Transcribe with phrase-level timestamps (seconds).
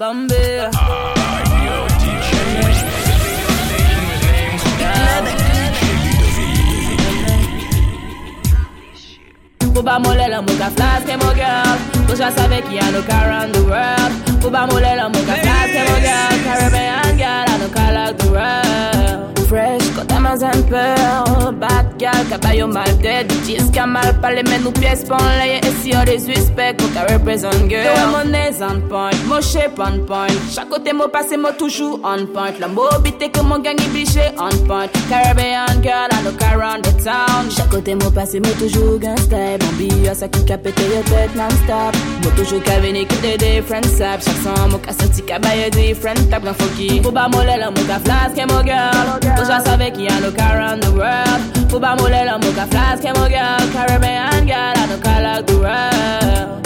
[0.00, 0.34] Bambi.
[9.72, 11.78] Pou ba mole la mou ka flaske mo girl
[12.08, 14.34] Pou ja save ki an nou ka round the world.
[14.42, 18.18] Pou ba mole la mou ka flaske mo girl Caribbean girl an nou ka like
[18.18, 19.86] the world Fresh,
[20.18, 23.28] man zan peur Bad gal, kaba yo mal dead.
[23.28, 27.04] Bitches ka mal pale men nou pies pon leye E si yo disrespect, pou ka
[27.06, 27.86] represent girl.
[27.86, 30.40] Yo mon nez on point, mo shape on point.
[30.50, 32.58] Chak kote mo pase mo toujou on point.
[32.58, 34.90] La mo bite ke mon gang ibliche on point.
[35.12, 37.46] Caribbean girl, an nou ka round the town.
[37.54, 41.04] Chak kote mo pase mo toujou gen style Bambi yo sa ki ka pete yo
[41.12, 41.94] tet non-stop.
[42.26, 45.70] Mo toujou ka veni ki de different sap Chak son mo ka senti ka baye
[45.78, 46.26] different.
[46.34, 49.14] Tap Gan foki, pou ba mole la mo ka flaske mo girl
[49.54, 51.70] Never sabe que I look around the world.
[51.70, 53.72] Fuba mole la mocha flask, my girl.
[53.72, 56.23] Caribbean girl, I don't call out the world.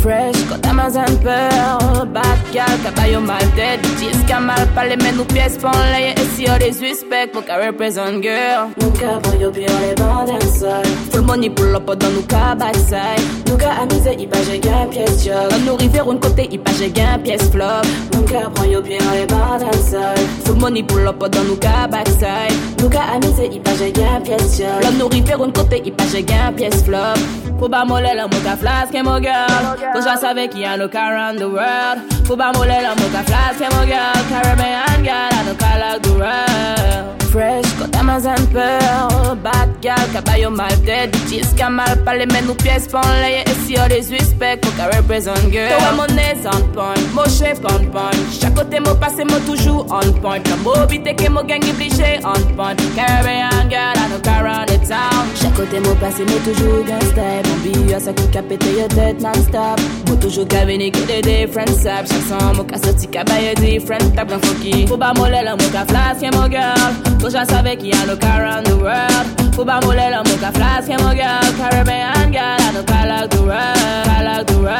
[0.00, 4.96] Fresh, kote man zan peur Bad gal, kaba yo mal dead Bitches ka mal pale
[4.96, 8.72] men nou pies pon leye E si yo disrespect, pou ka represent girl.
[8.96, 13.60] Ka pi an le banden sol Full money pull up dan nou ka backside Nou
[13.60, 15.52] ka amize i pa gen pièce job.
[15.52, 15.76] An nou
[16.24, 17.84] kote i pa je gen pièce flop.
[18.32, 22.88] Ka pi an le banden sol Full money pull up dan nou ka backside Nou
[22.88, 24.80] ka amize i pa je gen pièce job.
[24.88, 27.20] An nou rive roun kote i pa je gen pièce flop.
[27.60, 30.94] Pou ba mole la mou ka flaske mo girl Cause I saw Vicky, I look
[30.94, 31.98] around the world.
[32.24, 34.24] Fuba mole, I'm a flask, I'm girl.
[34.30, 35.62] Caribbean girl, I look
[36.02, 37.19] the world.
[37.30, 37.64] fresh.
[37.78, 42.88] Quand Amazon peur Bad girl, caballo mal dead Disque mal, pas les mêmes ou pièces
[42.88, 44.60] Panlay et si on les suspects.
[44.60, 46.94] Qu'on represent girl Toi mon aise on point.
[47.14, 48.10] Mon chef on point.
[48.40, 50.38] Chaque côté mon passé mon toujours on point.
[50.48, 52.74] La mobité que mon gang obligé on point.
[52.94, 57.42] Caribbean girl I know car on the town Chaque côté mon passé mon toujours gangster
[57.46, 59.80] Mon billet ça qui a pété your tête non-stop.
[60.08, 62.10] Mon toujours gavini que des different saps.
[62.10, 64.14] Chaque son mon cas sorti caballo different.
[64.14, 67.19] Table en funky Faut pas moller la mon cas flasque mon girl.
[67.20, 69.54] Cause I saw Becky and look around the world.
[69.54, 71.52] Cuba Molela, Mocha Flask, and my girl.
[71.58, 73.60] Caribbean girl, I know I like the world.
[73.60, 74.72] I like the world.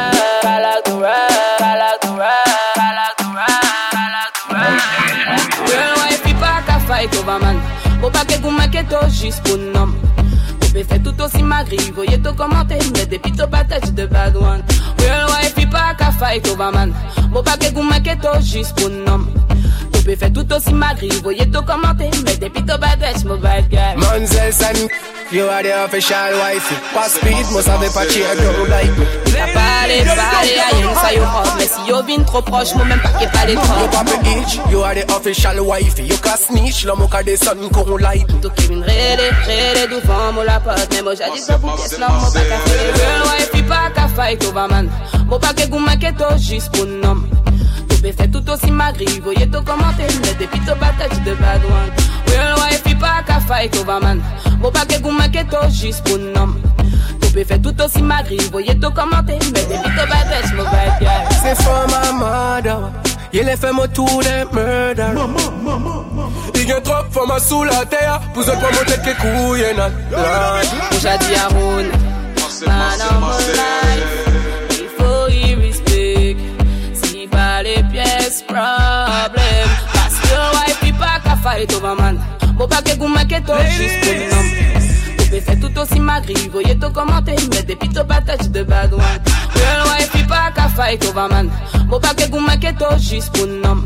[0.43, 1.31] I like the world.
[1.61, 2.77] I like the world.
[2.77, 3.61] I like the world.
[3.93, 5.69] I like the.
[5.69, 7.57] Girl, why people can fight over man?
[8.01, 9.93] Go back and go make it just pour nom.
[10.59, 14.63] Bébé fait tout aussi magri, voyez tout commenter, mais depuis tout partage de bad one.
[14.99, 16.93] Real wife, pas qu'à fight over man?
[17.31, 19.25] Bon paquet goût maquette juste pour nom.
[20.01, 23.95] Bébé fait tout aussi magri, voyez to commenter Mais depuis to patate, mo bad guy
[23.97, 24.75] Manzel San,
[25.31, 26.75] you are the official wifey.
[26.93, 29.05] Pass speed, must have a patchy, I don't like me.
[29.25, 32.99] T'as parlé, parlé, aïe, ça yo hot Mais si yo vin trop proche, moi même
[32.99, 36.03] pas qu'est pas les trop papa itch, you are the official wifey.
[36.03, 38.25] You can snitch, la moka de sun kon light.
[38.41, 41.75] Tout qui vin rele, rele devant moi la pote Mais moi j'ai dit ça pour
[41.75, 44.89] pièce, non, moi pas qu'à faire Girl, wife, pas qu'à fight over man
[45.27, 47.21] Moi pas goût, que to juste pour nom
[48.01, 51.91] Bébé fait tout aussi magri, voyez to commenter Mais depuis to patate de bad one
[52.25, 54.19] Real wife, pas qu'à fight over man
[54.59, 56.55] Moi pas qu'à goût, que to juste pour nom
[57.21, 61.35] Bébé fait tout aussi magri, voyez to commenter Mais depuis to patate, mo bad guy
[61.43, 62.91] Say for my mother,
[63.31, 65.13] you left him to them murder.
[66.55, 69.91] Il y a trop de femmes sous la terre, pour se promoter que couilles nan.
[70.09, 70.61] Moi
[70.93, 71.85] j'ai dit à Moon
[72.65, 74.20] Man of my life
[81.41, 82.17] fight over man
[82.57, 84.45] Bobake gumaketo, she's pulling on
[85.31, 86.91] Bébé tout aussi magri, voyez tout
[87.65, 91.49] des pito de bad Girl, why pipa ka fight over man
[91.87, 93.83] Bobake gumaketo, she's pulling on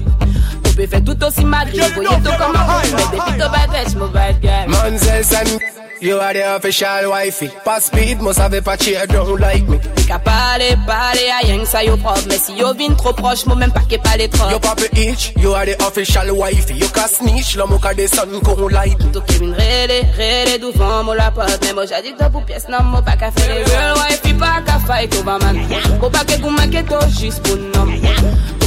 [0.64, 5.75] Bébé fait tout aussi magri, voyez tout commenter Mais des pito mon bad guy
[6.06, 7.50] you are the official wifey.
[7.64, 9.80] Pass speed, must have a patchy, I don't like me.
[10.08, 13.46] Ka pale, pale, a rien que ça yo propre Mais si yo vin trop proche,
[13.48, 16.76] moi même pas qu'est pas les trop You papa itch, you are the official wifey.
[16.76, 18.98] You can snitch, la moka de sun kon light.
[19.12, 22.84] Tout qui vin rele, rele devant moi la pote Mais moi que pour pièce, non,
[22.84, 25.60] moi pas qu'à faire les Real wife, il pas qu'à fight over man.
[26.00, 27.92] Faut pas que vous manquez to juste pour nom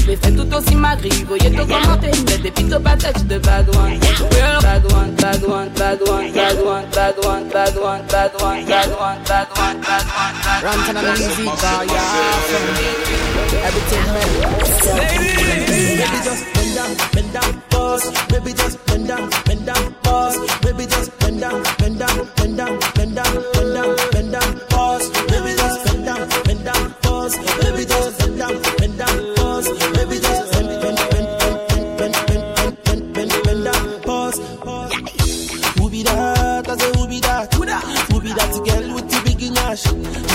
[0.09, 3.99] Bébé fait tout aussi magri, voyez tout commenter Mais depuis to patate de bad one
[4.33, 8.65] Real bad one, bad one, bad one, bad one, bad one, bad one, bad one,
[8.65, 10.07] bad one, bad one, bad
[10.65, 12.09] one, the music yeah.
[13.67, 14.07] Everything.
[14.97, 15.78] Baby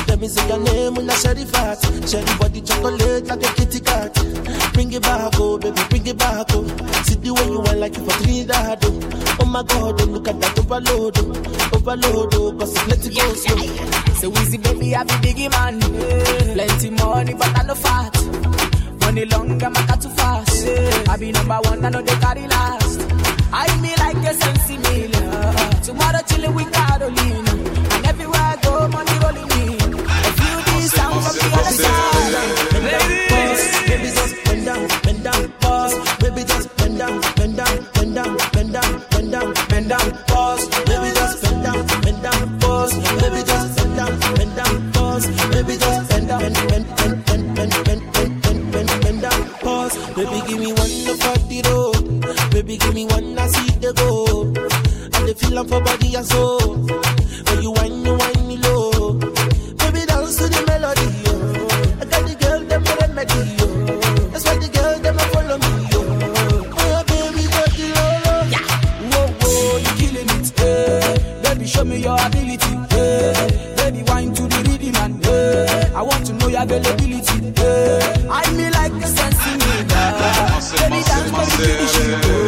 [0.08, 1.84] Let me say your name when I share the fast.
[2.10, 4.14] Share the body chocolate like a kitty cat.
[4.74, 6.66] Bring it back, oh baby, bring it back, oh.
[7.04, 9.38] See the way you want like you for Trinidad, oh.
[9.42, 11.76] Oh my God, oh, look at that overload, oh.
[11.78, 14.14] Overload, oh, cause it's let it go slow.
[14.22, 15.80] So easy, baby, I be biggie man.
[16.54, 18.14] Plenty money, but I no fat.
[19.02, 20.68] Money long, I'm too fast.
[21.10, 23.00] I be number one, I know they carry last.
[23.56, 24.63] I be like a sense
[49.94, 50.16] dance.
[50.16, 52.52] Baby, give me one for the road.
[52.52, 54.42] Baby, give me one I see the go.
[55.14, 56.76] And the feeling for body and soul.
[57.48, 59.14] When you whine, me, whine me low.
[59.14, 61.08] Baby, dance to the melody.
[61.26, 61.34] yo.
[62.02, 63.40] I got the girl them for remedy.
[63.58, 63.68] yo.
[64.32, 65.72] That's why the girl them a follow me.
[65.94, 66.04] Oh.
[66.78, 68.42] Oh, baby, got the low.
[68.54, 68.66] Yeah.
[69.12, 70.48] Whoa, whoa, you killing it.
[70.60, 71.42] Hey.
[71.44, 72.74] Baby, show me your ability.
[72.90, 73.74] Hey.
[73.78, 75.92] Baby, whine to the rhythm and hey.
[75.96, 77.33] I want to know your availability.
[81.58, 82.43] there.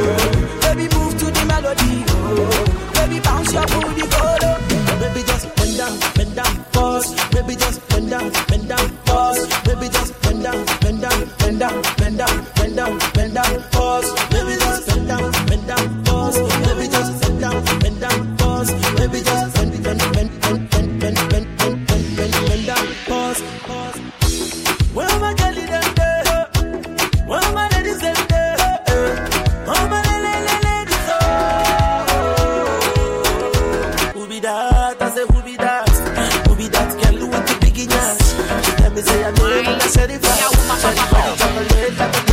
[40.67, 42.24] chocolate, chocolate, chocolate.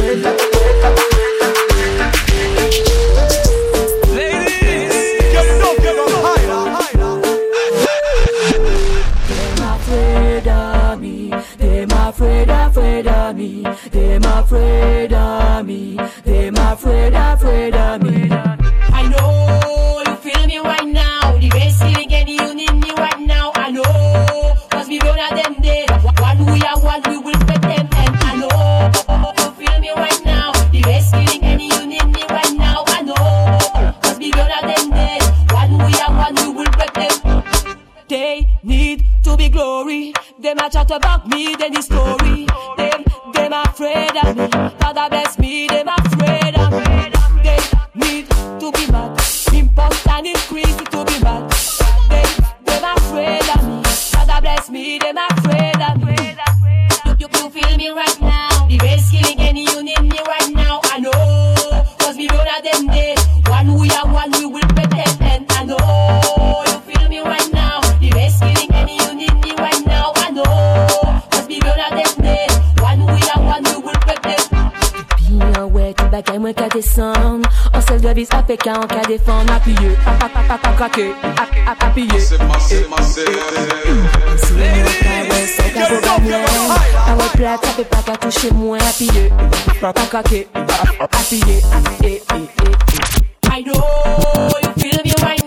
[87.37, 87.61] plat,
[93.45, 95.42] I know you feel me right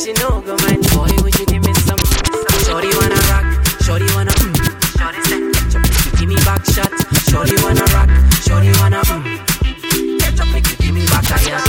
[0.00, 0.80] she know go mind.
[0.96, 2.00] Boy, would you give me some?
[2.00, 3.44] some shorty wanna rock,
[3.84, 4.56] shorty wanna mm.
[4.96, 5.40] Shorty say,
[6.16, 6.88] give me back shot.
[7.28, 8.08] Shorty wanna rock,
[8.40, 10.18] shorty wanna mm.
[10.18, 11.60] Get up, make you give me back a yeah.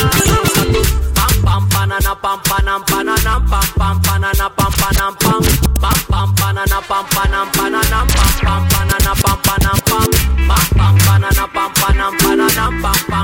[1.43, 4.47] bam, banana, bam, banana, bam, panana pam pam panana
[5.19, 5.41] pam
[5.81, 10.07] bam, banana, bam, banana, bam, pam panam panana pam pam panana pam panam pam
[10.47, 13.20] pam pam panana pam panam panana pam pam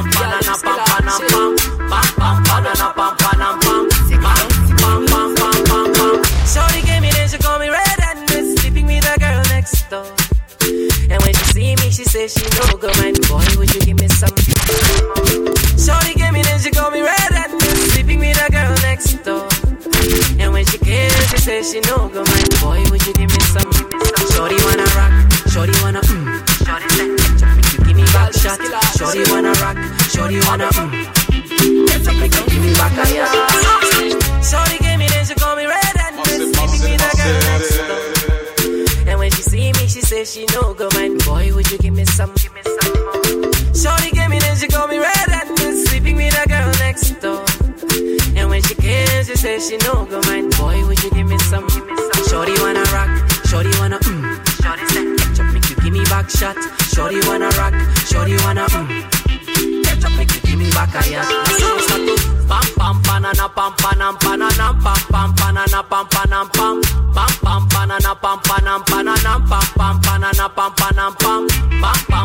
[21.68, 22.50] she no go mind.
[22.62, 23.72] Boy, would you give me some?
[24.32, 25.12] Shorty wanna rock,
[25.52, 26.24] shorty wanna mm.
[26.64, 28.60] Shorty say, you give me back shot.
[28.96, 29.76] Shorty wanna rock,
[30.08, 30.92] shorty wanna mm.
[32.48, 33.06] Give me back a
[34.44, 39.10] Shorty gave me then she call me red and sleeping with a girl next door.
[39.10, 41.24] And when she see me, she say she no go mind.
[41.26, 42.34] Boy, would you give me some?
[42.36, 43.52] Give me some more.
[43.76, 47.44] Shorty gave me then she call me red and sleeping with a girl next door.
[48.38, 50.47] And when she came, she say she no go mind
[51.48, 51.68] some?
[52.30, 53.10] Shorty wanna rock,
[53.48, 54.22] shorty wanna mm.
[54.62, 56.58] Shorty said, ketchup make you give me back shot.
[56.94, 57.74] Shorty wanna rock,
[58.06, 58.88] shorty wanna mm.
[59.86, 61.30] Ketchup make you give me back a yacht.
[62.48, 66.76] Pam pam banana pam panam panana pam pam banana pam panam pam
[67.16, 71.42] pam pam banana pam panam panana pam pam banana pam panam pam
[71.82, 72.17] pam pam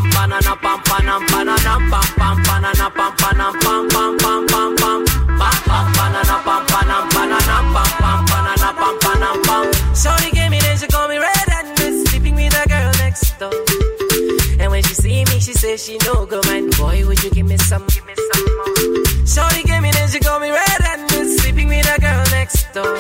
[15.83, 16.77] she no go mind.
[16.77, 19.27] Boy, would you give me some, give me some more?
[19.27, 22.95] Shorty gave me then she call me red and sleeping with a girl next door.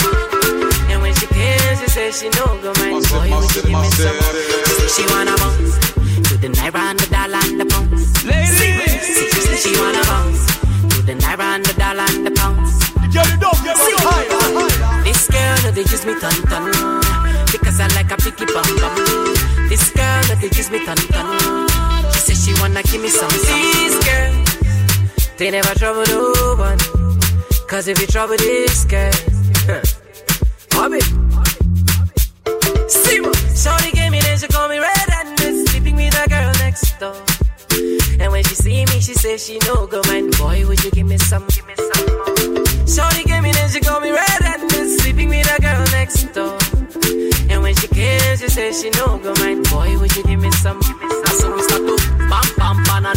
[0.90, 3.06] And when she came, she say she no go mind.
[3.06, 4.34] Boy, would you give me some more?
[4.94, 5.78] She wanna bounce
[6.26, 8.02] to the naira and the dollar and the pounds.
[8.58, 8.74] See,
[9.62, 10.42] she wanna bounce
[10.90, 12.72] to the naira and the dollar and the pounds.
[13.14, 15.02] Get it up, get it higher.
[15.04, 16.64] This girl, no, they use me ton ton
[17.52, 18.94] Because I like a picky bum bum
[19.68, 21.51] This girl, no, they use me ton ton She says she
[22.82, 24.44] wanna give me some some girl,
[25.38, 26.78] they never trouble no one
[27.68, 29.12] Cause if you trouble this girl
[30.72, 31.00] Hobby
[32.88, 33.36] See what?
[33.56, 37.16] Shorty gave me then she call me red and sleeping with a girl next door
[38.20, 41.06] And when she see me, she say she no go mind Boy, would you give
[41.06, 44.90] me some, give me some more Shorty gave me then she call me red and
[45.00, 46.58] sleeping with a girl next door.
[47.50, 49.68] And when she came, she said she no go mind.
[49.70, 50.80] Boy, would you give me some?
[50.80, 51.36] Give me some.
[51.40, 52.21] So we start to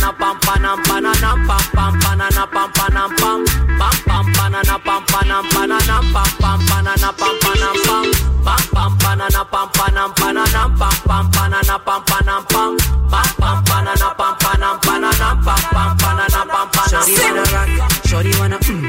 [0.05, 3.45] pam pam panam banana pam pam banana pam panam pam
[3.79, 8.05] pam pam banana pam panam banana pam pam banana pam panam pam
[8.45, 12.77] pam pam banana pam panam banana pam pam banana pam panam pam
[13.09, 17.03] pam pam banana pam panam banana pam pam banana pam panam.
[17.05, 18.83] Shorty wanna rock, shorty wanna mm.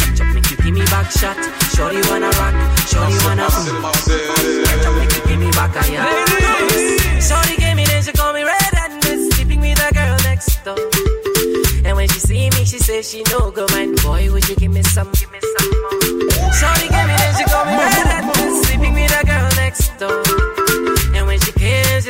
[0.00, 1.36] Ketchup make you give me back shot.
[1.74, 2.30] Shorty wanna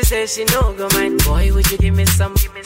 [0.07, 1.25] say she no go mind.
[1.25, 2.66] Boy, would you give me some, give me some?